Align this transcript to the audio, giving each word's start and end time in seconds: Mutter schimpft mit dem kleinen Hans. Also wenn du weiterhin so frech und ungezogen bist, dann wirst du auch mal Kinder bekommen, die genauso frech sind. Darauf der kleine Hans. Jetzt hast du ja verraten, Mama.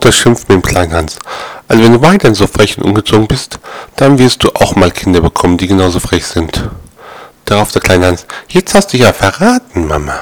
Mutter 0.00 0.12
schimpft 0.12 0.48
mit 0.48 0.56
dem 0.56 0.62
kleinen 0.62 0.94
Hans. 0.94 1.18
Also 1.68 1.84
wenn 1.84 1.92
du 1.92 2.00
weiterhin 2.00 2.34
so 2.34 2.46
frech 2.46 2.78
und 2.78 2.84
ungezogen 2.84 3.28
bist, 3.28 3.58
dann 3.96 4.18
wirst 4.18 4.42
du 4.42 4.48
auch 4.54 4.74
mal 4.74 4.90
Kinder 4.90 5.20
bekommen, 5.20 5.58
die 5.58 5.66
genauso 5.66 6.00
frech 6.00 6.24
sind. 6.24 6.70
Darauf 7.44 7.70
der 7.72 7.82
kleine 7.82 8.06
Hans. 8.06 8.26
Jetzt 8.48 8.74
hast 8.74 8.94
du 8.94 8.96
ja 8.96 9.12
verraten, 9.12 9.86
Mama. 9.86 10.14